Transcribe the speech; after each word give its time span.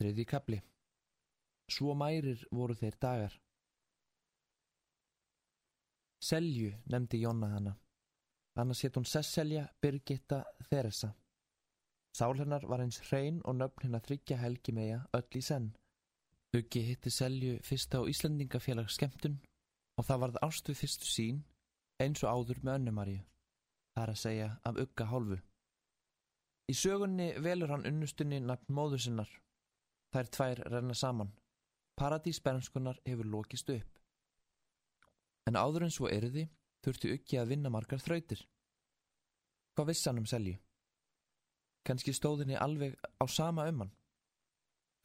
Þriði 0.00 0.24
kapli. 0.24 0.58
Svo 1.68 1.92
mærir 1.92 2.40
voru 2.50 2.74
þeir 2.74 2.94
dagar. 3.04 3.34
Selju 6.24 6.70
nefndi 6.92 7.20
Jonna 7.20 7.50
hana. 7.52 7.74
Annars 8.56 8.80
hétt 8.84 8.96
hún 8.96 9.04
Sesselja 9.04 9.66
Birgitta 9.82 10.40
Theresa. 10.70 11.10
Sál 12.16 12.40
hennar 12.40 12.64
var 12.68 12.80
eins 12.80 12.98
hrein 13.10 13.42
og 13.44 13.58
nöfn 13.58 13.86
hennar 13.86 14.02
þryggja 14.06 14.40
helgi 14.40 14.72
meja 14.72 15.02
öll 15.16 15.36
í 15.36 15.42
senn. 15.44 15.68
Uggi 16.56 16.82
hitti 16.88 17.12
Selju 17.12 17.60
fyrst 17.62 17.94
á 17.94 18.00
Íslandingafélags 18.00 18.96
skemmtun 18.96 19.36
og 20.00 20.08
það 20.08 20.22
varð 20.24 20.40
ástu 20.48 20.74
fyrstu 20.74 21.06
sín 21.06 21.44
eins 22.02 22.24
og 22.24 22.32
áður 22.32 22.64
með 22.64 22.80
önnumarju. 22.80 23.20
Það 23.94 24.02
er 24.02 24.14
að 24.14 24.20
segja 24.24 24.48
af 24.64 24.80
Ugga 24.80 25.06
hálfu. 25.12 25.38
Í 26.72 26.74
sögunni 26.74 27.30
velur 27.44 27.76
hann 27.76 27.86
unnustunni 27.86 28.40
nafn 28.40 28.74
móður 28.74 29.04
sinnar. 29.04 29.30
Þær 30.10 30.30
tvær 30.34 30.62
renna 30.72 30.94
saman. 30.94 31.30
Paradís 31.98 32.40
bernskunar 32.42 32.98
hefur 33.06 33.28
lokist 33.28 33.70
upp. 33.70 33.98
En 35.46 35.58
áður 35.58 35.86
en 35.86 35.94
svo 35.94 36.08
erði 36.10 36.48
þurfti 36.84 37.12
Uggi 37.14 37.38
að 37.38 37.52
vinna 37.54 37.70
margar 37.70 38.02
þrautir. 38.02 38.42
Hvað 39.76 39.92
vissi 39.92 40.08
hann 40.08 40.20
um 40.22 40.26
Selju? 40.26 40.56
Kanski 41.86 42.12
stóðinni 42.16 42.58
alveg 42.58 42.96
á 43.20 43.24
sama 43.30 43.68
um 43.70 43.84
hann. 43.84 43.92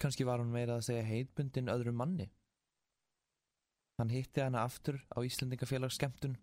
Kanski 0.01 0.25
var 0.27 0.41
hann 0.41 0.51
meira 0.51 0.79
að 0.79 0.87
segja 0.89 1.05
heitbundin 1.07 1.71
öðrum 1.71 1.99
manni. 2.01 2.27
Hann 3.99 4.11
hitti 4.11 4.43
hana 4.43 4.65
aftur 4.67 4.99
á 5.15 5.23
Íslandingafélags 5.23 5.95
skemmtun 5.95 6.35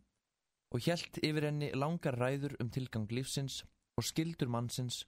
og 0.73 0.81
hjælt 0.81 1.19
yfir 1.21 1.51
henni 1.51 1.69
langar 1.77 2.17
ræður 2.17 2.57
um 2.63 2.71
tilgang 2.73 3.11
lífsins 3.13 3.61
og 4.01 4.07
skildur 4.09 4.49
mannsins 4.49 5.03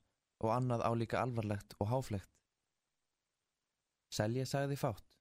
og 0.45 0.53
annað 0.53 0.85
álíka 0.85 1.23
alvarlegt 1.23 1.73
og 1.81 1.89
háflegt. 1.89 2.29
Selja 4.15 4.45
sagði 4.47 4.77
fátt, 4.79 5.17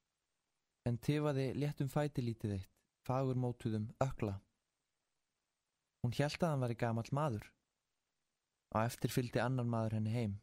en 0.86 1.00
tifaði 1.02 1.48
léttum 1.58 1.88
fæti 1.90 2.22
lítið 2.22 2.58
eitt, 2.58 2.74
fagur 3.02 3.38
mótuðum 3.40 3.88
ökla. 4.04 4.36
Hún 6.04 6.14
hjælt 6.14 6.42
að 6.42 6.52
hann 6.52 6.62
var 6.62 6.74
í 6.74 6.78
gamall 6.78 7.10
maður 7.16 7.48
og 8.74 8.80
eftir 8.82 9.12
fylgdi 9.14 9.40
annar 9.42 9.66
maður 9.70 9.96
henni 9.98 10.12
heim. 10.14 10.34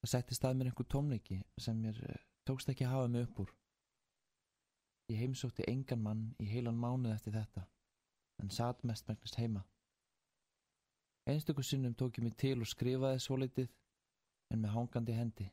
Það 0.00 0.12
setti 0.12 0.38
stað 0.38 0.58
mér 0.58 0.70
einhver 0.70 0.88
tómleiki 0.94 1.38
sem 1.62 1.78
mér 1.82 1.98
eh, 2.08 2.20
tókst 2.46 2.70
ekki 2.70 2.86
að 2.86 2.94
hafa 2.94 3.12
mig 3.12 3.26
upp 3.26 3.40
úr. 3.44 3.52
Ég 5.10 5.20
heimsótti 5.22 5.66
engan 5.70 6.02
mann 6.02 6.24
í 6.42 6.46
heilan 6.50 6.78
mánuð 6.78 7.14
eftir 7.14 7.34
þetta, 7.34 7.66
en 8.42 8.50
satt 8.54 8.82
mest 8.86 9.06
megnast 9.10 9.38
heima. 9.38 9.62
Einstöku 11.26 11.62
sinnum 11.66 11.94
tók 11.94 12.18
ég 12.18 12.26
mig 12.26 12.34
til 12.38 12.56
og 12.62 12.70
skrifaði 12.70 13.22
svo 13.22 13.38
litið, 13.42 13.70
en 14.54 14.62
með 14.62 14.74
hangandi 14.78 15.14
hendi. 15.14 15.48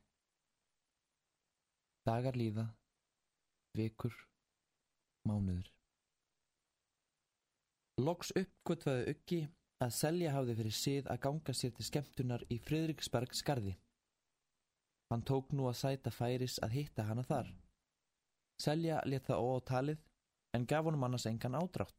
Dagar 2.03 2.35
líða, 2.35 2.65
vikur, 3.79 4.15
mánuður. 5.23 5.69
Loks 8.03 8.33
uppgötvaði 8.35 9.13
Uggi 9.13 9.37
að 9.85 9.93
Selja 9.95 10.33
hafði 10.35 10.55
fyrir 10.57 10.75
síð 10.75 11.07
að 11.13 11.21
ganga 11.23 11.55
sér 11.55 11.71
til 11.77 11.85
skemmtunar 11.87 12.43
í 12.51 12.57
Fridriksberg 12.59 13.31
skarði. 13.39 13.77
Hann 15.13 15.23
tók 15.29 15.53
nú 15.55 15.69
að 15.69 15.79
sæta 15.79 16.11
færis 16.11 16.57
að 16.65 16.75
hitta 16.75 17.05
hana 17.07 17.23
þar. 17.23 17.53
Selja 18.59 18.99
let 19.07 19.29
það 19.29 19.47
óátalið 19.47 20.03
en 20.57 20.67
gaf 20.67 20.89
honum 20.89 21.07
annars 21.07 21.29
engan 21.31 21.55
ádrátt. 21.55 21.95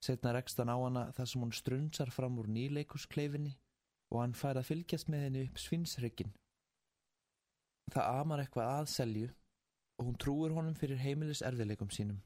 Setna 0.00 0.32
rekst 0.32 0.56
hann 0.62 0.72
á 0.72 0.80
hana 0.80 1.04
þar 1.12 1.28
sem 1.28 1.44
hún 1.44 1.52
strunsar 1.52 2.14
fram 2.14 2.40
úr 2.40 2.48
nýleikuskleifinni 2.56 3.52
og 4.14 4.22
hann 4.22 4.36
fær 4.38 4.56
að 4.56 4.70
fylgjast 4.72 5.12
með 5.12 5.28
henni 5.28 5.46
upp 5.50 5.60
svinsryggin. 5.60 6.32
Það 7.94 8.08
amar 8.20 8.42
eitthvað 8.42 8.72
að 8.72 8.88
Selju 8.92 9.28
og 9.96 10.08
hún 10.08 10.18
trúir 10.20 10.54
honum 10.56 10.74
fyrir 10.76 11.00
heimilis 11.00 11.42
erfileikum 11.46 11.92
sínum. 11.94 12.18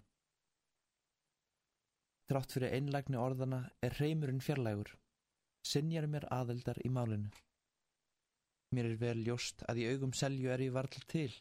Trátt 2.31 2.55
fyrir 2.55 2.75
einlægni 2.77 3.19
orðana 3.19 3.61
er 3.83 3.97
reymurinn 3.99 4.43
fjarlægur. 4.45 4.93
Sinjar 5.67 6.07
mér 6.09 6.27
aðeldar 6.33 6.79
í 6.87 6.91
málinu. 6.95 7.31
Mér 8.71 8.93
er 8.93 9.01
vel 9.01 9.19
ljóst 9.27 9.65
að 9.69 9.83
í 9.83 9.89
augum 9.91 10.13
selju 10.15 10.53
er 10.55 10.63
ég 10.63 10.75
varl 10.77 11.03
til. 11.11 11.33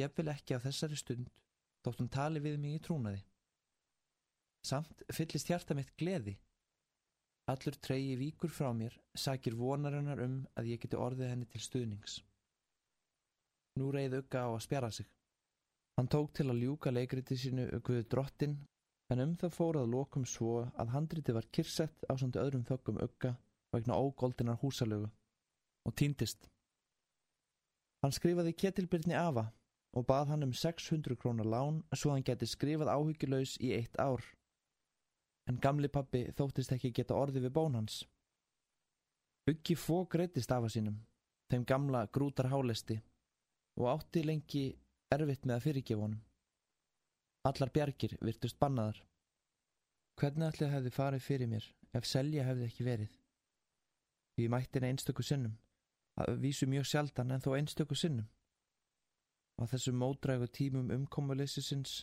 Ég 0.00 0.14
vil 0.16 0.30
ekki 0.32 0.56
á 0.56 0.64
þessari 0.64 0.96
stund, 0.96 1.28
þótt 1.84 2.00
hún 2.00 2.08
tali 2.08 2.40
við 2.40 2.56
mig 2.62 2.78
í 2.78 2.82
trúnaði. 2.86 3.20
Samt 4.64 5.04
fyllist 5.12 5.50
hjarta 5.52 5.76
mitt 5.76 5.92
gleði. 6.00 6.38
Allur 7.52 7.76
treyji 7.84 8.16
víkur 8.16 8.52
frá 8.54 8.70
mér, 8.72 8.96
sakir 9.12 9.58
vonarinnar 9.58 10.22
um 10.24 10.40
að 10.56 10.72
ég 10.72 10.80
geti 10.84 10.96
orðið 10.96 11.34
henni 11.34 11.48
til 11.52 11.60
stuðnings. 11.60 12.20
Nú 13.80 13.88
reyði 13.92 14.20
Ugga 14.20 14.44
á 14.44 14.48
að 14.52 14.64
spjara 14.66 14.90
sig. 14.92 15.06
Hann 15.96 16.08
tók 16.12 16.32
til 16.36 16.48
að 16.50 16.60
ljúka 16.60 16.90
leikriti 16.92 17.36
sínu 17.40 17.68
Guðu 17.84 18.04
drottin, 18.08 18.56
en 19.12 19.22
um 19.24 19.32
það 19.40 19.54
fórað 19.56 19.90
lokum 19.92 20.24
svo 20.28 20.66
að 20.76 20.92
handriti 20.92 21.32
var 21.36 21.48
kirsett 21.52 22.04
á 22.08 22.12
samt 22.20 22.36
öðrum 22.40 22.64
þökkum 22.68 23.00
Ugga 23.00 23.32
vegna 23.72 23.96
ógóldinar 23.96 24.60
húsalögu 24.60 25.08
og 25.88 25.94
týndist. 25.96 26.48
Hann 28.04 28.12
skrifaði 28.12 28.52
Ketilbyrni 28.52 29.16
Ava 29.16 29.46
og 29.96 30.06
bað 30.08 30.32
hann 30.32 30.46
um 30.48 30.52
600 30.52 31.16
krónar 31.20 31.48
lán 31.48 31.80
svo 31.96 32.12
hann 32.12 32.24
geti 32.24 32.48
skrifað 32.48 32.92
áhyggjulegs 32.92 33.58
í 33.60 33.72
eitt 33.76 33.96
ár. 34.00 34.24
En 35.48 35.60
gamli 35.60 35.88
pappi 35.88 36.26
þóttist 36.36 36.72
ekki 36.76 36.92
geta 36.92 37.16
orði 37.16 37.44
við 37.44 37.54
bón 37.56 37.80
hans. 37.80 38.02
Uggi 39.48 39.76
fó 39.80 40.04
greittist 40.08 40.52
afa 40.54 40.68
sínum, 40.70 41.00
þeim 41.50 41.64
gamla 41.68 42.04
grútar 42.12 42.50
hálesti 42.52 43.00
og 43.80 43.88
átti 43.94 44.24
lengi 44.26 44.64
erfitt 45.12 45.46
með 45.46 45.56
að 45.56 45.64
fyrirgefa 45.66 46.04
honum. 46.04 46.20
Allar 47.48 47.72
bjargir 47.74 48.16
virtust 48.20 48.58
bannaðar. 48.62 49.00
Hvernig 50.20 50.48
allir 50.48 50.72
hefði 50.74 50.92
farið 50.94 51.26
fyrir 51.26 51.50
mér 51.50 51.66
ef 51.96 52.06
selja 52.06 52.44
hefði 52.46 52.68
ekki 52.68 52.86
verið? 52.86 53.16
Við 54.38 54.52
mættin 54.52 54.86
einstöku 54.88 55.24
sinnum, 55.26 55.56
að 56.16 56.38
vísu 56.44 56.68
mjög 56.68 56.86
sjaldan 56.88 57.34
en 57.34 57.42
þó 57.44 57.50
einstöku 57.56 57.96
sinnum. 57.98 58.28
Á 59.60 59.62
þessum 59.68 59.98
módrægu 60.00 60.48
tímum 60.48 60.92
umkomuleysisins 60.94 62.02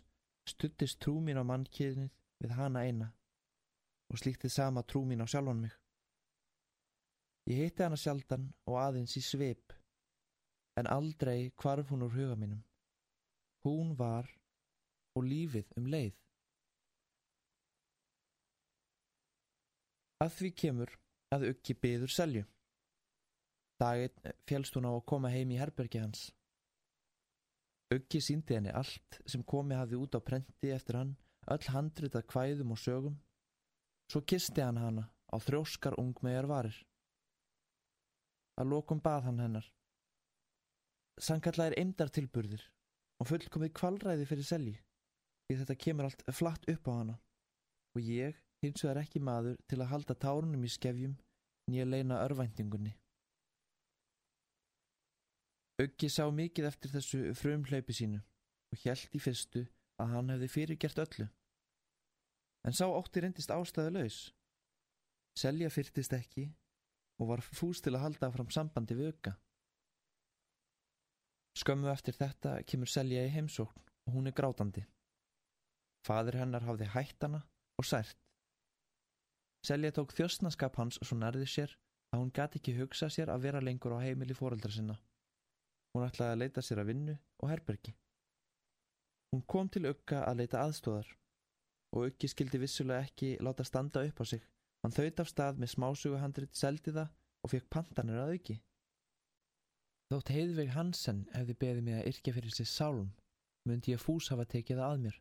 stuttist 0.50 1.00
trú 1.02 1.18
mín 1.22 1.40
á 1.42 1.44
mannkynið 1.46 2.12
við 2.42 2.56
hana 2.58 2.84
eina 2.86 3.10
og 4.10 4.22
slíktið 4.22 4.54
sama 4.54 4.84
trú 4.84 5.04
mín 5.06 5.22
á 5.22 5.28
sjálfan 5.30 5.62
mig. 5.64 5.74
Ég 7.50 7.64
hitti 7.64 7.86
hana 7.86 7.98
sjaldan 7.98 8.50
og 8.70 8.78
aðeins 8.82 9.16
í 9.18 9.24
sveip, 9.26 9.74
en 10.80 10.90
aldrei 10.90 11.52
hvarf 11.62 11.92
hún 11.92 12.06
úr 12.08 12.16
huga 12.16 12.36
mínum. 12.40 12.64
Hún 13.66 13.96
var 14.00 14.30
og 15.16 15.26
lífið 15.28 15.76
um 15.80 15.90
leið. 15.92 16.16
Að 20.24 20.34
því 20.36 20.50
kemur 20.62 20.96
að 21.36 21.46
Uggi 21.54 21.76
byður 21.84 22.12
selju. 22.12 22.44
Daginn 23.80 24.34
félst 24.48 24.76
hún 24.76 24.90
á 24.90 24.92
að 24.92 25.06
koma 25.08 25.32
heim 25.32 25.52
í 25.56 25.60
herbergi 25.60 26.02
hans. 26.04 26.26
Uggi 27.96 28.20
síndi 28.22 28.58
henni 28.58 28.74
allt 28.76 29.22
sem 29.26 29.44
komi 29.44 29.78
hafi 29.80 29.98
út 29.98 30.18
á 30.18 30.22
prenti 30.22 30.74
eftir 30.76 31.00
hann, 31.00 31.16
öll 31.48 31.72
handritað 31.74 32.28
kvæðum 32.30 32.76
og 32.76 32.82
sögum. 32.84 33.16
Svo 34.12 34.22
kisti 34.22 34.62
hann 34.62 34.78
hana 34.78 35.08
á 35.32 35.36
þrjóskar 35.40 35.96
ungmegar 36.02 36.50
varir. 36.52 36.76
Að 38.60 38.72
lokum 38.74 39.00
bað 39.00 39.30
hann 39.30 39.40
hennar. 39.40 39.68
Sankallar 41.20 41.74
er 41.74 41.82
eimdar 41.82 42.12
tilburðir 42.16 42.62
og 43.20 43.28
fullkomið 43.28 43.74
kvalræði 43.76 44.28
fyrir 44.30 44.48
selji 44.48 44.76
því 45.50 45.58
þetta 45.62 45.76
kemur 45.84 46.08
allt 46.08 46.24
flatt 46.32 46.68
upp 46.72 46.88
á 46.88 46.92
hana 46.94 47.16
og 47.98 48.06
ég 48.06 48.38
hins 48.64 48.84
vegar 48.86 49.02
ekki 49.02 49.20
maður 49.24 49.58
til 49.68 49.80
að 49.82 49.92
halda 49.94 50.16
tárunum 50.16 50.64
í 50.64 50.72
skefjum 50.72 51.18
nýja 51.70 51.86
leina 51.88 52.22
örvæntingunni. 52.24 52.94
Uggi 55.80 56.10
sá 56.12 56.26
mikið 56.36 56.68
eftir 56.70 56.92
þessu 56.92 57.20
frumhlaupi 57.40 57.96
sínu 57.96 58.20
og 58.20 58.82
hjælt 58.84 59.16
í 59.16 59.22
fyrstu 59.24 59.66
að 60.00 60.16
hann 60.16 60.32
hefði 60.34 60.50
fyrirgert 60.56 61.04
öllu. 61.04 61.28
En 62.68 62.76
sá 62.76 62.86
ótti 62.88 63.24
reyndist 63.24 63.54
ástæðu 63.56 63.94
laus. 63.96 64.18
Selja 65.40 65.70
fyrtist 65.72 66.16
ekki 66.16 66.50
og 67.20 67.32
var 67.32 67.44
fús 67.44 67.80
til 67.84 67.96
að 67.96 68.04
halda 68.08 68.32
fram 68.34 68.52
sambandi 68.52 68.98
við 68.98 69.14
Ugga. 69.14 69.38
Skömmu 71.60 71.90
eftir 71.92 72.16
þetta 72.16 72.60
kemur 72.64 72.88
Selja 72.88 73.26
í 73.28 73.32
heimsókn 73.34 73.84
og 74.08 74.16
hún 74.16 74.30
er 74.30 74.36
grátandi. 74.38 74.86
Fadur 76.08 76.38
hennar 76.40 76.64
hafði 76.64 76.88
hætt 76.94 77.26
hana 77.26 77.42
og 77.80 77.88
sært. 77.88 78.18
Selja 79.68 79.92
tók 79.92 80.14
þjóstnaskap 80.16 80.80
hans 80.80 81.02
svo 81.04 81.18
nærði 81.20 81.48
sér 81.52 81.74
að 82.14 82.22
hún 82.22 82.32
gati 82.36 82.62
ekki 82.62 82.78
hugsa 82.78 83.10
sér 83.12 83.32
að 83.34 83.44
vera 83.48 83.64
lengur 83.64 83.98
á 83.98 84.00
heimili 84.00 84.38
fóreldra 84.38 84.72
sinna. 84.72 84.96
Hún 85.92 86.06
ætlaði 86.06 86.36
að 86.36 86.42
leita 86.44 86.64
sér 86.64 86.82
að 86.84 86.94
vinnu 86.94 87.18
og 87.44 87.52
herbergi. 87.52 87.96
Hún 89.34 89.44
kom 89.46 89.68
til 89.70 89.90
Ugga 89.90 90.24
að 90.30 90.40
leita 90.42 90.64
aðstóðar 90.64 91.12
og 91.94 92.08
Uggi 92.08 92.30
skildi 92.32 92.62
vissulega 92.62 93.04
ekki 93.10 93.36
láta 93.44 93.66
standa 93.68 94.06
upp 94.08 94.24
á 94.24 94.26
sig. 94.32 94.42
Hann 94.82 94.96
þaut 94.96 95.20
af 95.20 95.30
stað 95.30 95.60
með 95.60 95.74
smásuguhandrit, 95.76 96.56
seldi 96.56 96.94
það 96.96 97.12
og 97.44 97.52
fekk 97.52 97.70
pantanir 97.74 98.22
að 98.24 98.36
auki. 98.38 98.56
Þótt 100.10 100.32
Heiðveig 100.34 100.72
Hansen 100.74 101.26
hefði 101.36 101.56
beðið 101.62 101.84
mig 101.86 101.98
að 102.00 102.08
yrkja 102.10 102.32
fyrir 102.34 102.54
sér 102.56 102.68
sálum, 102.70 103.10
myndi 103.70 103.92
ég 103.94 104.02
fús 104.02 104.32
hafa 104.34 104.48
tekið 104.50 104.80
að 104.82 105.04
mér. 105.04 105.20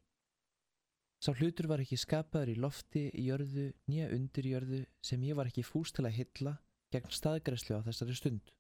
Sá 1.20 1.34
hlutur 1.34 1.68
var 1.68 1.82
ekki 1.82 1.98
skapaður 2.00 2.54
í 2.54 2.60
lofti, 2.62 3.02
í 3.12 3.26
jörðu, 3.26 3.66
nýja 3.90 4.06
undir 4.14 4.48
jörðu 4.48 4.80
sem 5.04 5.26
ég 5.26 5.36
var 5.36 5.50
ekki 5.50 5.66
fús 5.66 5.92
til 5.92 6.06
að 6.08 6.16
hylla 6.22 6.54
gegn 6.94 7.12
staðgræslu 7.12 7.76
á 7.76 7.84
þessari 7.84 8.16
stund. 8.16 8.54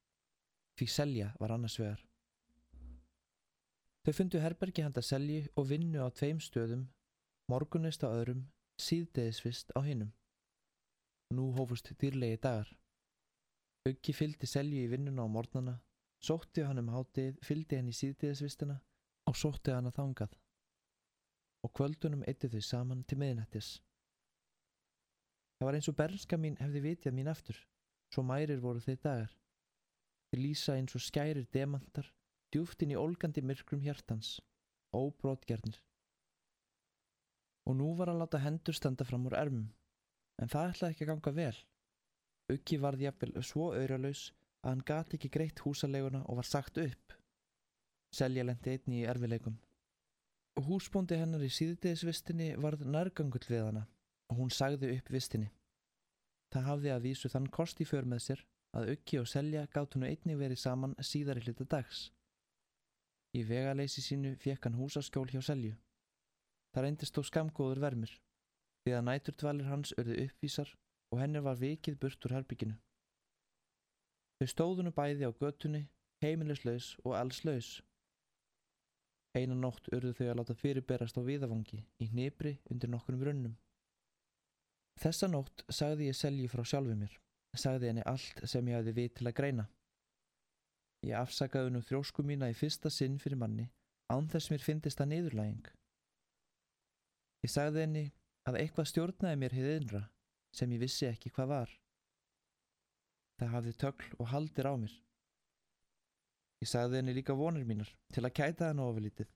Því 0.76 0.90
selja 0.92 1.30
var 1.40 1.54
annars 1.56 1.78
vegar. 1.80 2.04
Þau 4.04 4.12
fundu 4.20 4.44
herbergi 4.44 4.84
handa 4.84 5.00
selji 5.04 5.46
og 5.56 5.70
vinnu 5.72 6.04
á 6.04 6.12
tveim 6.12 6.44
stöðum, 6.44 6.86
morgunist 7.48 8.04
á 8.04 8.12
öðrum, 8.12 8.44
síðdeðisvist 8.76 9.72
á 9.72 9.80
hinnum. 9.80 10.12
Nú 11.32 11.54
hófust 11.56 11.94
dýrlegi 11.96 12.36
dagar. 12.44 12.68
Uggi 13.88 14.12
fylgdi 14.12 14.48
selju 14.48 14.84
í 14.84 14.90
vinnuna 14.92 15.24
á 15.24 15.28
mornana, 15.28 15.80
sótti 16.24 16.64
hann 16.66 16.80
um 16.82 16.90
hátið, 16.92 17.38
fylgdi 17.44 17.78
henni 17.78 17.94
í 17.94 17.98
síðdeðisvistina 17.98 18.78
og 19.28 19.36
sótti 19.38 19.74
hann 19.74 19.88
að 19.90 19.98
þangað. 20.00 20.36
Og 21.66 21.74
kvöldunum 21.74 22.24
eittu 22.30 22.50
þau 22.52 22.62
saman 22.64 23.04
til 23.06 23.18
miðinættis. 23.20 23.70
Það 25.58 25.66
var 25.66 25.78
eins 25.78 25.90
og 25.90 25.98
bernska 25.98 26.38
mín 26.38 26.58
hefði 26.60 26.84
vitjað 26.84 27.16
mín 27.16 27.30
aftur, 27.32 27.58
svo 28.14 28.22
mærir 28.26 28.62
voru 28.62 28.82
þeir 28.82 29.00
dagar. 29.02 29.32
Þeir 30.30 30.42
lýsa 30.44 30.76
eins 30.78 30.94
og 30.94 31.02
skærir 31.02 31.48
demantar, 31.54 32.06
djúft 32.54 32.82
inn 32.84 32.94
í 32.94 33.00
ólgandi 33.00 33.42
myrkrum 33.42 33.82
hjartans, 33.82 34.36
óbrótgjarnir. 34.94 35.80
Og 37.68 37.76
nú 37.76 37.90
var 37.98 38.12
að 38.12 38.22
láta 38.22 38.40
hendur 38.40 38.76
standa 38.76 39.04
fram 39.04 39.26
úr 39.28 39.36
ermum, 39.36 39.66
en 40.38 40.52
það 40.52 40.70
ætlaði 40.72 40.94
ekki 40.94 41.06
að 41.06 41.10
ganga 41.12 41.34
vel. 41.40 41.56
Uggi 42.54 42.78
varði 42.80 43.08
jafnvel 43.08 43.44
svo 43.44 43.72
auðralaus 43.74 44.28
að 44.64 44.70
hann 44.70 44.84
gati 44.90 45.16
ekki 45.18 45.30
greitt 45.36 45.62
húsaleguna 45.64 46.24
og 46.26 46.40
var 46.40 46.48
sagt 46.48 46.80
upp. 46.82 47.14
Selja 48.14 48.44
lendi 48.44 48.74
einni 48.74 49.02
í 49.02 49.08
erfileikum. 49.08 49.58
Húsbóndi 50.58 51.18
hennar 51.20 51.44
í 51.44 51.50
síðdegisvistinni 51.54 52.54
varð 52.58 52.86
nærgangull 52.88 53.46
við 53.46 53.64
hana 53.68 53.84
og 54.28 54.40
hún 54.40 54.50
sagði 54.50 54.90
upp 54.96 55.10
vistinni. 55.14 55.50
Það 56.52 56.68
hafði 56.70 56.94
að 56.94 57.04
vísu 57.04 57.30
þann 57.32 57.50
kost 57.52 57.80
í 57.80 57.86
för 57.88 58.08
með 58.08 58.24
sér 58.24 58.44
að 58.76 58.94
Uggi 58.94 59.20
og 59.20 59.28
Selja 59.28 59.66
gátt 59.72 59.94
hún 59.96 60.06
einni 60.08 60.36
verið 60.36 60.62
saman 60.62 60.96
síðari 61.00 61.44
hluta 61.44 61.66
dags. 61.76 62.08
Í 63.36 63.44
vegaleysi 63.44 64.02
sínu 64.02 64.34
fekk 64.40 64.66
hann 64.66 64.78
húsaskjól 64.80 65.28
hjá 65.30 65.42
Selju. 65.44 65.76
Það 66.72 66.84
reyndist 66.84 67.16
þó 67.16 67.22
skamgóður 67.28 67.80
vermir, 67.84 68.12
því 68.84 68.96
að 68.96 69.06
næturdvalir 69.08 69.68
hans 69.68 69.94
örði 70.00 70.24
uppvísar 70.26 70.74
og 71.12 71.22
henni 71.22 71.44
var 71.44 71.60
vikið 71.60 71.98
burt 72.00 72.28
úr 72.28 72.36
herbygginu. 72.38 72.76
Þau 74.38 74.50
stóðunu 74.52 74.92
bæði 74.94 75.26
á 75.26 75.34
götunni, 75.34 75.86
heimilislaus 76.22 76.92
og 77.04 77.16
allslaus. 77.18 77.80
Einan 79.34 79.62
nótt 79.62 79.90
urðu 79.94 80.12
þau 80.14 80.28
að 80.28 80.36
láta 80.38 80.54
fyrirberast 80.58 81.18
á 81.18 81.22
viðavangi 81.26 81.80
í 81.82 82.06
hnibri 82.12 82.54
undir 82.70 82.90
nokkunum 82.92 83.24
runnum. 83.26 83.56
Þessa 84.98 85.28
nótt 85.30 85.64
sagði 85.70 86.08
ég 86.08 86.18
selji 86.18 86.46
frá 86.50 86.62
sjálfu 86.66 86.94
mér, 86.98 87.12
sagði 87.54 87.90
henni 87.90 88.06
allt 88.06 88.40
sem 88.50 88.70
ég 88.70 88.78
hafði 88.78 88.94
við 88.96 89.10
til 89.18 89.26
að 89.30 89.36
greina. 89.40 89.66
Ég 91.06 91.18
afsakaði 91.18 91.74
nú 91.74 91.82
þrósku 91.86 92.24
mína 92.26 92.48
í 92.50 92.56
fyrsta 92.58 92.90
sinn 92.90 93.18
fyrir 93.22 93.38
manni 93.38 93.68
án 94.10 94.30
þess 94.30 94.50
mér 94.50 94.64
fyndist 94.64 95.02
að 95.02 95.12
niðurlæging. 95.12 95.66
Ég 97.46 97.52
sagði 97.52 97.84
henni 97.84 98.06
að 98.48 98.62
eitthvað 98.62 98.90
stjórnaði 98.90 99.42
mér 99.42 99.58
hefði 99.58 99.76
innra 99.82 100.02
sem 100.54 100.72
ég 100.74 100.82
vissi 100.82 101.06
ekki 101.10 101.30
hvað 101.34 101.52
var. 101.52 101.76
Það 103.38 103.52
hafði 103.54 103.74
tökl 103.82 104.08
og 104.18 104.30
haldir 104.32 104.66
á 104.66 104.74
mér. 104.74 104.94
Ég 106.58 106.70
sagði 106.70 106.98
henni 106.98 107.14
líka 107.14 107.36
vonir 107.38 107.66
mínar 107.66 107.90
til 108.14 108.24
að 108.26 108.34
kæta 108.40 108.70
henni 108.70 108.82
ofurlítið. 108.82 109.28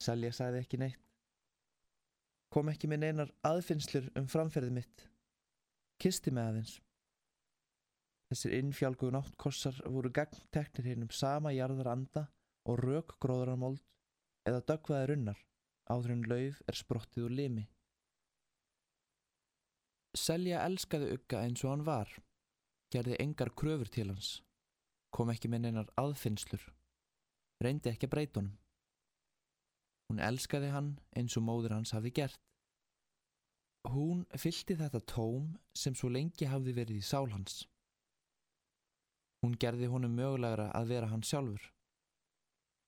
Selja 0.00 0.32
sagði 0.32 0.62
ekki 0.62 0.80
neitt. 0.80 1.02
Kom 2.52 2.68
ekki 2.72 2.88
með 2.88 3.04
neinar 3.04 3.34
aðfinnslur 3.48 4.08
um 4.18 4.26
framferðið 4.28 4.74
mitt. 4.78 5.04
Kisti 6.00 6.32
með 6.32 6.48
aðeins. 6.48 6.72
Þessir 8.32 8.56
innfjálgu 8.56 9.12
náttkossar 9.12 9.78
voru 9.92 10.10
gagnteknir 10.16 10.88
hinn 10.88 11.04
um 11.04 11.12
sama 11.12 11.52
jarðar 11.52 11.92
anda 11.92 12.26
og 12.64 12.80
rauk 12.80 13.16
gróðramold 13.20 13.82
eða 14.48 14.64
dögvaði 14.72 15.08
runnar 15.12 15.40
áður 15.92 16.14
en 16.16 16.26
lauf 16.30 16.60
er 16.68 16.78
sprottið 16.78 17.26
úr 17.26 17.34
limi. 17.36 17.64
Selja 20.16 20.64
elskaði 20.66 21.12
ugga 21.16 21.42
eins 21.44 21.64
og 21.64 21.72
hann 21.72 21.84
var, 21.86 22.10
gerði 22.92 23.18
engar 23.24 23.50
kröfur 23.56 23.88
til 23.88 24.10
hans, 24.10 24.42
kom 25.14 25.32
ekki 25.32 25.48
með 25.48 25.66
neinar 25.66 25.90
aðfinnslur, 26.00 26.62
reyndi 27.64 27.92
ekki 27.92 28.08
að 28.08 28.14
breytunum. 28.16 28.54
Hún 30.12 30.20
elskaði 30.20 30.70
hann 30.74 30.94
eins 31.16 31.38
og 31.40 31.46
móður 31.46 31.72
hans 31.78 31.94
hafi 31.96 32.12
gert. 32.12 32.40
Hún 33.88 34.26
fyldi 34.38 34.76
þetta 34.78 35.00
tóm 35.08 35.54
sem 35.74 35.94
svo 35.96 36.10
lengi 36.12 36.46
hafði 36.46 36.74
verið 36.76 37.00
í 37.00 37.06
sál 37.06 37.30
hans. 37.32 37.62
Hún 39.42 39.56
gerði 39.58 39.88
honum 39.90 40.12
mögulegra 40.14 40.68
að 40.76 40.92
vera 40.92 41.08
hann 41.10 41.24
sjálfur. 41.26 41.64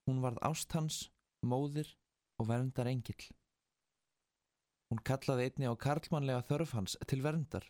Hún 0.07 0.21
varð 0.23 0.43
ást 0.47 0.77
hans, 0.77 0.99
móðir 1.43 1.89
og 2.39 2.51
verndar 2.51 2.91
engill. 2.93 3.25
Hún 4.93 5.01
kallaði 5.01 5.49
einni 5.49 5.67
á 5.67 5.75
karlmannlega 5.81 6.45
þörf 6.47 6.77
hans 6.77 6.99
til 7.09 7.23
verndar, 7.25 7.65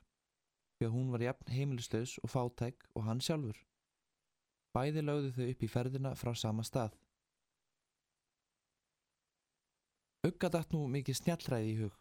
því 0.84 0.90
að 0.90 0.96
hún 0.98 1.12
var 1.14 1.22
jafn 1.24 1.52
heimilislaus 1.54 2.18
og 2.20 2.30
fátæk 2.30 2.84
og 2.94 3.06
hann 3.08 3.22
sjálfur. 3.24 3.56
Bæði 4.76 5.04
lögðu 5.04 5.32
þau 5.32 5.48
upp 5.48 5.62
í 5.62 5.70
ferðina 5.70 6.14
frá 6.18 6.34
sama 6.36 6.64
stað. 6.66 6.96
Ugga 10.24 10.50
datt 10.52 10.72
nú 10.72 10.84
mikið 10.88 11.20
snjallræði 11.20 11.70
í 11.72 11.76
hug. 11.82 11.96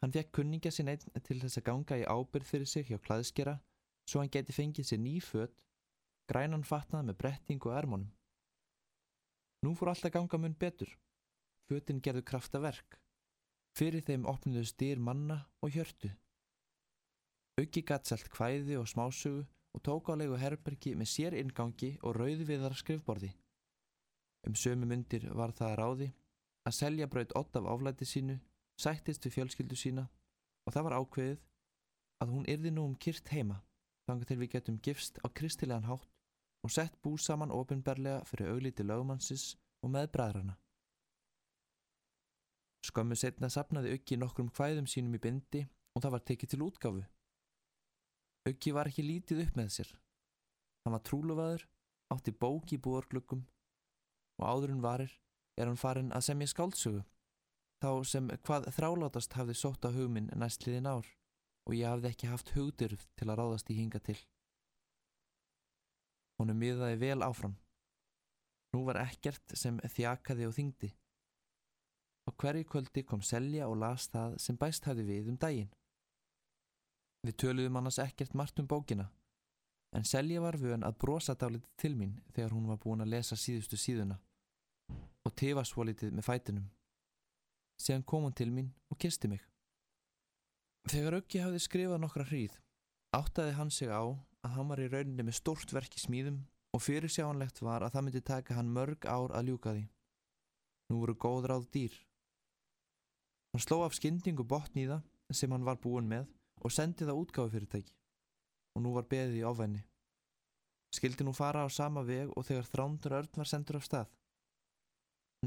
Hann 0.00 0.12
fekk 0.14 0.32
kunningja 0.36 0.70
sinn 0.74 0.90
einn 0.92 1.22
til 1.24 1.38
þess 1.40 1.58
að 1.58 1.66
ganga 1.70 1.98
í 1.98 2.06
ábyrð 2.06 2.46
fyrir 2.46 2.68
sig 2.68 2.90
hjá 2.90 2.98
klæðskera 3.00 3.58
svo 4.04 4.20
hann 4.20 4.30
geti 4.30 4.52
fengið 4.52 4.90
sér 4.90 5.00
ný 5.00 5.14
född, 5.24 5.54
grænan 6.28 6.66
fatnað 6.66 7.08
með 7.08 7.18
bretting 7.22 7.64
og 7.64 7.78
ermónum. 7.78 8.10
Nú 9.64 9.72
fór 9.78 9.94
alltaf 9.94 10.12
ganga 10.12 10.38
mun 10.38 10.58
betur. 10.60 10.90
Fötin 11.70 12.02
gerðu 12.04 12.22
krafta 12.28 12.60
verk. 12.60 12.98
Fyrir 13.74 14.04
þeim 14.04 14.28
opniðu 14.28 14.66
styr 14.68 15.00
manna 15.00 15.46
og 15.64 15.72
hjörtu. 15.72 16.12
Uggi 17.60 17.84
gatt 17.86 18.08
selt 18.10 18.26
kvæði 18.34 18.80
og 18.80 18.88
smásögu 18.90 19.44
og 19.74 19.82
tók 19.86 20.10
á 20.10 20.18
leiku 20.18 20.38
herbergi 20.38 20.94
með 20.98 21.10
sér 21.10 21.36
ingangi 21.38 21.92
og 22.02 22.16
rauði 22.18 22.46
viðar 22.48 22.74
skrifborði. 22.74 23.30
Um 24.46 24.56
sömu 24.58 24.88
myndir 24.90 25.28
var 25.30 25.54
það 25.54 25.70
að 25.70 25.78
ráði 25.80 26.08
að 26.66 26.76
selja 26.78 27.06
braut 27.06 27.32
ott 27.38 27.56
af 27.56 27.68
áflæti 27.70 28.08
sínu, 28.08 28.40
sættist 28.80 29.24
við 29.26 29.36
fjölskyldu 29.36 29.78
sína 29.78 30.08
og 30.66 30.74
það 30.74 30.86
var 30.88 30.98
ákveðið 30.98 31.38
að 32.24 32.34
hún 32.34 32.50
yrði 32.50 32.74
nú 32.74 32.88
um 32.88 32.98
kyrt 32.98 33.30
heima 33.30 33.62
þangar 34.08 34.28
til 34.28 34.40
við 34.42 34.52
getum 34.56 34.82
gifst 34.82 35.22
á 35.22 35.26
kristilegan 35.30 35.88
hátt 35.88 36.10
og 36.64 36.72
sett 36.74 36.98
bú 37.02 37.16
saman 37.18 37.54
ofinberlega 37.54 38.24
fyrir 38.26 38.50
auglíti 38.50 38.82
lögumannsins 38.82 39.54
og 39.84 39.92
með 39.94 40.10
bræðrana. 40.16 40.58
Skömmu 42.84 43.16
setna 43.16 43.48
sapnaði 43.48 43.94
Uggi 43.94 44.16
nokkrum 44.18 44.50
hvæðum 44.50 44.88
sínum 44.90 45.14
í 45.16 45.20
bindi 45.22 45.68
og 45.94 46.02
það 46.02 46.14
var 46.16 46.24
tekið 46.30 46.50
til 46.50 46.64
útgáfu. 46.66 47.04
Uggi 48.48 48.74
var 48.76 48.90
ekki 48.90 49.04
lítið 49.06 49.46
upp 49.46 49.56
með 49.56 49.70
sér. 49.78 49.90
Hann 50.84 50.92
var 50.92 51.04
trúluvaður, 51.08 51.62
átti 52.12 52.34
bóki 52.36 52.76
í 52.76 52.82
búarglöggum 52.84 53.44
og 54.40 54.44
áðurinn 54.44 54.82
varir 54.84 55.12
er 55.56 55.70
hann 55.70 55.80
farin 55.80 56.12
að 56.12 56.26
semja 56.28 56.50
skáldsögu 56.50 57.04
þá 57.84 57.90
sem 58.08 58.28
hvað 58.46 58.68
þrálátast 58.76 59.36
hafði 59.38 59.56
sótt 59.58 59.86
á 59.88 59.90
hugminn 59.94 60.30
næstliðin 60.36 60.88
ár 60.90 61.08
og 61.64 61.76
ég 61.76 61.88
hafði 61.88 62.10
ekki 62.10 62.30
haft 62.30 62.52
hugdurf 62.56 63.06
til 63.16 63.28
að 63.30 63.38
ráðast 63.40 63.70
í 63.72 63.78
hinga 63.78 64.00
til. 64.04 64.18
Honum 66.40 66.58
miðaði 66.60 66.98
vel 67.00 67.20
áfram. 67.24 67.54
Nú 68.74 68.82
var 68.88 68.98
ekkert 69.04 69.54
sem 69.56 69.78
þjakaði 69.78 70.48
og 70.48 70.56
þingdi. 70.56 70.90
Á 72.26 72.30
hverju 72.40 72.66
kvöldi 72.68 73.04
kom 73.06 73.22
Selja 73.22 73.68
og 73.70 73.78
las 73.80 74.08
það 74.12 74.36
sem 74.42 74.58
bæst 74.60 74.88
hafði 74.88 75.06
við 75.08 75.32
um 75.32 75.40
daginn. 75.40 75.72
Við 77.24 77.38
töluðum 77.40 77.78
annars 77.80 77.96
ekkert 78.02 78.34
margt 78.36 78.58
um 78.60 78.66
bókina, 78.68 79.06
en 79.96 80.04
Selja 80.04 80.42
var 80.44 80.58
vön 80.60 80.84
að 80.84 80.98
brosa 81.00 81.32
dálítið 81.32 81.70
til 81.80 81.94
mín 81.96 82.18
þegar 82.36 82.52
hún 82.52 82.66
var 82.68 82.80
búin 82.82 83.00
að 83.00 83.14
lesa 83.14 83.38
síðustu 83.40 83.78
síðuna 83.80 84.18
og 85.24 85.32
tefa 85.40 85.64
svo 85.64 85.86
litið 85.88 86.12
með 86.12 86.26
fætinum. 86.26 86.66
Síðan 87.80 88.04
kom 88.04 88.26
hún 88.26 88.36
til 88.36 88.50
mín 88.52 88.68
og 88.92 89.00
kisti 89.00 89.30
mig. 89.32 89.40
Þegar 90.92 91.16
Öggi 91.22 91.40
hafði 91.40 91.62
skrifað 91.64 92.02
nokkra 92.02 92.28
hríð, 92.28 92.58
áttaði 93.16 93.56
hann 93.56 93.72
sig 93.72 93.88
á 93.88 94.04
að 94.04 94.52
hann 94.58 94.68
var 94.68 94.84
í 94.84 94.90
rauninni 94.92 95.24
með 95.24 95.38
stórt 95.40 95.72
verk 95.72 95.96
í 95.96 96.04
smíðum 96.04 96.42
og 96.76 96.84
fyrir 96.84 97.08
sjáanlegt 97.08 97.64
var 97.64 97.86
að 97.86 97.96
það 97.96 98.04
myndi 98.04 98.24
taka 98.28 98.58
hann 98.58 98.76
mörg 98.76 99.08
ár 99.08 99.32
að 99.32 99.48
ljúka 99.48 99.72
því. 99.72 99.88
Nú 100.92 101.00
voru 101.00 101.16
góð 101.16 101.48
ráð 101.48 101.70
dýr. 101.72 101.96
Hann 103.54 103.64
sló 103.64 103.80
af 103.86 103.96
skyndingu 103.96 104.44
botn 104.44 104.82
í 104.82 104.90
það 104.90 105.08
sem 105.32 105.52
hann 105.54 105.64
var 105.64 105.80
búin 105.80 106.10
með 106.10 106.28
og 106.62 106.72
sendi 106.72 107.06
það 107.06 107.20
útgáfi 107.24 107.54
fyrirtæki 107.56 107.94
og 108.74 108.82
nú 108.82 108.94
var 108.94 109.06
beðið 109.10 109.40
í 109.40 109.44
ofenni. 109.46 109.82
Skildi 110.94 111.26
nú 111.26 111.34
fara 111.34 111.64
á 111.66 111.68
sama 111.70 112.04
veg 112.06 112.30
og 112.34 112.46
þegar 112.46 112.70
þrándur 112.70 113.16
örn 113.18 113.40
var 113.40 113.50
sendur 113.50 113.78
af 113.78 113.86
stað? 113.86 114.10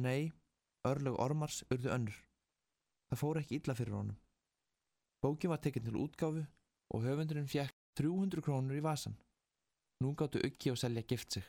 Nei, 0.03 0.31
örlög 0.87 1.19
ormars 1.23 1.63
urðu 1.71 1.91
önnur. 1.95 2.17
Það 3.07 3.21
fór 3.21 3.39
ekki 3.41 3.59
illa 3.59 3.75
fyrir 3.75 3.95
honum. 3.95 4.19
Bókin 5.23 5.51
var 5.51 5.61
tekinn 5.63 5.87
til 5.87 5.99
útgáfu 5.99 6.43
og 6.93 7.03
höfundurinn 7.03 7.49
fjekk 7.49 7.75
300 7.99 8.43
krónur 8.43 8.77
í 8.77 8.83
vasan. 8.83 9.15
Nú 10.03 10.13
gáttu 10.15 10.43
Uggi 10.45 10.71
og 10.71 10.77
selja 10.77 11.01
gift 11.07 11.33
sig. 11.33 11.45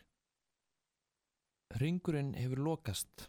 Ringurinn 1.76 2.32
hefur 2.38 2.62
lokast. 2.64 3.28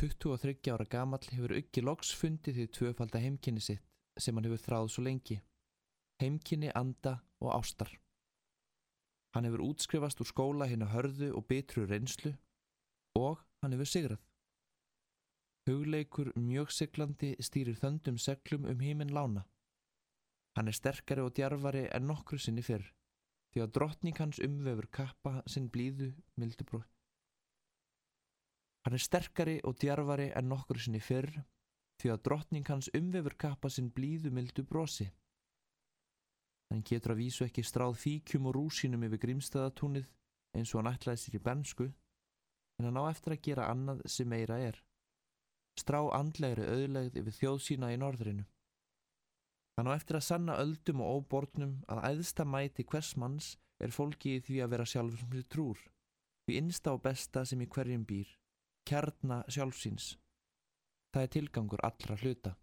23 0.00 0.70
ára 0.72 0.86
gamall 0.88 1.26
hefur 1.34 1.58
Uggi 1.58 1.82
loks 1.84 2.14
fundið 2.16 2.56
því 2.56 2.66
tvöfalda 2.78 3.20
heimkynni 3.20 3.60
sitt 3.60 3.84
sem 4.18 4.36
hann 4.36 4.46
hefur 4.48 4.62
þráð 4.64 4.92
svo 4.94 5.04
lengi. 5.06 5.40
Heimkynni, 6.20 6.70
anda 6.74 7.20
og 7.40 7.54
ástar. 7.54 7.92
Hann 9.34 9.46
hefur 9.46 9.62
útskrifast 9.68 10.20
úr 10.20 10.28
skóla 10.28 10.66
hinn 10.66 10.82
að 10.82 10.94
hörðu 10.96 11.30
og 11.38 11.46
bitru 11.48 11.86
reynslu 11.86 12.34
og 13.18 13.44
hann 13.62 13.76
hefur 13.76 13.88
sigrað. 13.88 14.22
Hugleikur 15.68 16.32
mjög 16.40 16.72
siglandi 16.74 17.34
stýrir 17.38 17.78
þöndum 17.78 18.18
seglum 18.18 18.64
um 18.66 18.80
heiminn 18.82 19.12
lána. 19.14 19.44
Hann 20.56 20.68
er 20.68 20.74
sterkari 20.74 21.22
og 21.22 21.34
djarfari 21.36 21.86
en 21.94 22.08
nokkru 22.10 22.40
sinni 22.40 22.64
fyrr 22.66 22.88
því 23.50 23.62
að 23.64 23.72
drottning 23.76 24.18
hans 24.18 24.38
umvefur 24.42 24.88
kappa 24.94 25.32
sinn 25.50 25.68
blíðu 25.74 26.10
mildubróð. 26.38 26.86
Hann 28.86 28.96
er 28.96 29.02
sterkari 29.04 29.56
og 29.66 29.78
djarfari 29.82 30.30
en 30.38 30.48
nokkru 30.50 30.80
sinni 30.80 31.02
fyrr 31.02 31.42
því 32.00 32.12
að 32.14 32.22
drottning 32.26 32.68
hans 32.72 32.90
umvefur 32.96 33.36
kappa 33.44 33.70
sinn 33.70 33.90
blíðu 33.94 34.32
mildu 34.34 34.64
brosi. 34.66 35.10
Hann 36.70 36.84
getur 36.86 37.14
að 37.14 37.22
vísu 37.24 37.44
ekki 37.46 37.64
stráð 37.66 37.96
fíkjum 37.98 38.46
og 38.46 38.56
rúsinum 38.56 39.02
yfir 39.08 39.20
grímstæðatúnið 39.24 40.06
eins 40.56 40.72
og 40.74 40.80
hann 40.80 40.92
ætlaði 40.92 41.22
sér 41.22 41.38
í 41.38 41.42
bernsku 41.48 41.88
en 42.78 42.86
hann 42.88 43.00
á 43.00 43.04
eftir 43.10 43.34
að 43.34 43.42
gera 43.48 43.68
annað 43.72 44.04
sem 44.08 44.30
meira 44.30 44.58
er. 44.70 44.78
Strá 45.78 46.00
andlegri 46.16 46.66
auðlegð 46.66 47.18
yfir 47.20 47.36
þjóðsína 47.40 47.90
í 47.94 47.98
norðrinu. 48.00 48.46
Hann 49.76 49.90
á 49.90 49.96
eftir 49.96 50.18
að 50.18 50.26
sanna 50.26 50.58
öldum 50.62 51.02
og 51.04 51.20
óbornum 51.20 51.76
að 51.90 52.02
æðsta 52.10 52.46
mæti 52.46 52.86
hvers 52.86 53.14
manns 53.16 53.54
er 53.80 53.94
fólki 53.94 54.36
í 54.36 54.42
því 54.44 54.62
að 54.64 54.72
vera 54.74 54.86
sér 54.88 55.12
trúr, 55.48 55.78
því 56.44 56.58
innsta 56.60 56.94
og 56.94 57.02
besta 57.04 57.44
sem 57.48 57.62
í 57.64 57.68
hverjum 57.70 58.04
býr, 58.04 58.28
kjarna 58.84 59.42
sjálfsíns. 59.48 60.18
Það 61.14 61.22
er 61.26 61.30
tilgangur 61.34 61.80
allra 61.88 62.16
hluta. 62.22 62.54